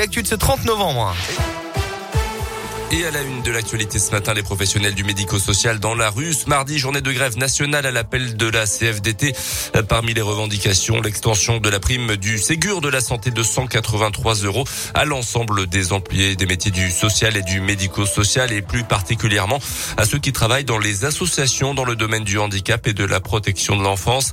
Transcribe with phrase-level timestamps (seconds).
[0.00, 1.12] L'actu de ce 30 novembre.
[2.90, 6.32] Et à la une de l'actualité ce matin, les professionnels du médico-social dans la rue.
[6.32, 9.34] Ce mardi, journée de grève nationale à l'appel de la CFDT.
[9.90, 14.64] Parmi les revendications, l'extension de la prime du Ségur de la santé de 183 euros
[14.94, 19.58] à l'ensemble des employés des métiers du social et du médico-social et plus particulièrement
[19.98, 23.20] à ceux qui travaillent dans les associations dans le domaine du handicap et de la
[23.20, 24.32] protection de l'enfance.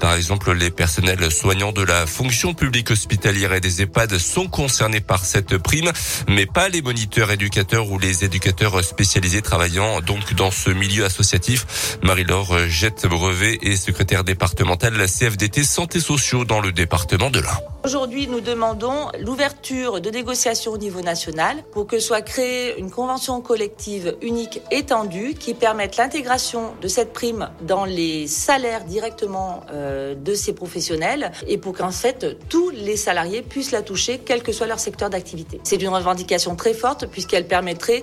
[0.00, 5.00] Par exemple, les personnels soignants de la fonction publique hospitalière et des EHPAD sont concernés
[5.00, 5.92] par cette prime,
[6.28, 11.98] mais pas les moniteurs éducateurs ou les éducateurs spécialisés travaillant donc dans ce milieu associatif.
[12.02, 17.58] Marie-Laure Jette-Brevet est secrétaire départementale de la CFDT Santé Sociaux dans le département de l'Ain.
[17.82, 23.40] Aujourd'hui, nous demandons l'ouverture de négociations au niveau national pour que soit créée une convention
[23.40, 30.34] collective unique étendue qui permette l'intégration de cette prime dans les salaires directement euh, de
[30.34, 34.66] ces professionnels et pour qu'en fait tous les salariés puissent la toucher quel que soit
[34.66, 35.60] leur secteur d'activité.
[35.64, 37.46] C'est une revendication très forte puisqu'elle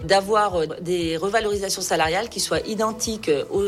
[0.03, 3.63] d'avoir euh, des revalorisations salariales qui soient identiques aux,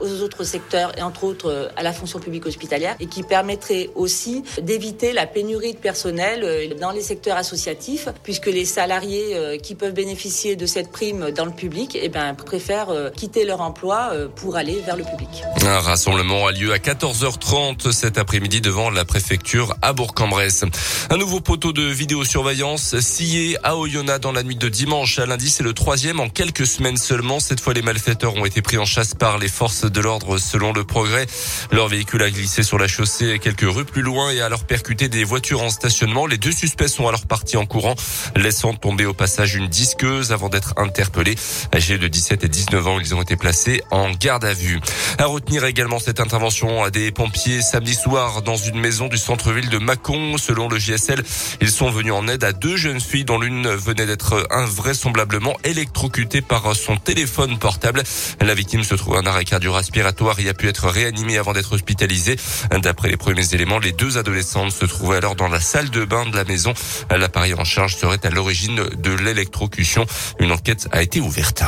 [0.00, 3.90] aux autres secteurs et entre autres euh, à la fonction publique hospitalière et qui permettrait
[3.94, 9.74] aussi d'éviter la pénurie de personnel euh, dans les secteurs associatifs, puisque les salariés qui
[9.74, 14.56] peuvent bénéficier de cette prime dans le public eh ben, préfèrent quitter leur emploi pour
[14.56, 15.28] aller vers le public.
[15.64, 20.64] Un rassemblement a lieu à 14h30 cet après-midi devant la préfecture à Bourg-en-Bresse.
[21.10, 25.53] Un nouveau poteau de vidéosurveillance scié à Oyonnax dans la nuit de dimanche à lundi.
[25.56, 27.38] C'est le troisième en quelques semaines seulement.
[27.38, 30.72] Cette fois, les malfaiteurs ont été pris en chasse par les forces de l'ordre selon
[30.72, 31.28] le progrès.
[31.70, 35.08] Leur véhicule a glissé sur la chaussée quelques rues plus loin et a alors percuté
[35.08, 36.26] des voitures en stationnement.
[36.26, 37.94] Les deux suspects sont alors partis en courant,
[38.34, 41.36] laissant tomber au passage une disqueuse avant d'être interpellés.
[41.72, 44.80] Âgés de 17 et 19 ans, ils ont été placés en garde à vue.
[45.18, 49.68] À retenir également cette intervention à des pompiers samedi soir dans une maison du centre-ville
[49.68, 50.36] de Mâcon.
[50.36, 51.22] Selon le JSL,
[51.60, 56.40] ils sont venus en aide à deux jeunes filles dont l'une venait d'être invraisemblablement électrocutée
[56.40, 58.02] par son téléphone portable.
[58.40, 62.36] La victime se trouve en arrêt cardio-respiratoire et a pu être réanimée avant d'être hospitalisée.
[62.82, 66.26] D'après les premiers éléments, les deux adolescentes se trouvaient alors dans la salle de bain
[66.26, 66.74] de la maison.
[67.10, 70.06] L'appareil en charge serait à l'origine de l'électrocution.
[70.40, 71.62] Une enquête a été ouverte.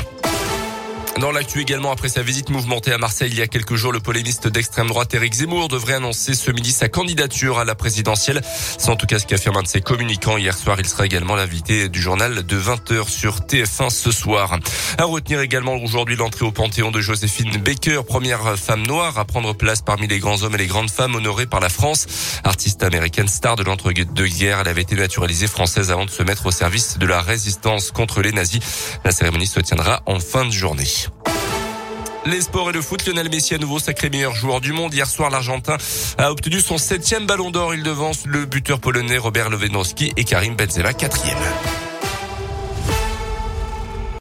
[1.21, 4.01] Dans l'actu également, après sa visite mouvementée à Marseille il y a quelques jours, le
[4.01, 8.43] polémiste d'extrême droite Éric Zemmour devrait annoncer ce midi sa candidature à la présidentielle.
[8.77, 10.37] C'est en tout cas ce qu'affirme un de ses communicants.
[10.37, 14.59] Hier soir, il sera également l'invité du journal de 20h sur TF1 ce soir.
[14.99, 19.55] À retenir également aujourd'hui l'entrée au Panthéon de Joséphine Baker, première femme noire à prendre
[19.55, 22.07] place parmi les grands hommes et les grandes femmes honorées par la France.
[22.45, 26.51] Artiste américaine star de l'entre-deux-guerres, elle avait été naturalisée française avant de se mettre au
[26.51, 28.61] service de la résistance contre les nazis.
[29.03, 31.06] La cérémonie se tiendra en fin de journée.
[32.27, 34.93] Les sports et le foot, Lionel Messi à nouveau sacré meilleur joueur du monde.
[34.93, 35.77] Hier soir, l'Argentin
[36.19, 37.73] a obtenu son septième ballon d'or.
[37.75, 41.39] Il devance le buteur polonais Robert Lewandowski et Karim Benzema quatrième.